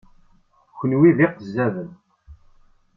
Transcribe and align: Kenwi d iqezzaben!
Kenwi 0.77 1.11
d 1.17 1.19
iqezzaben! 1.25 1.89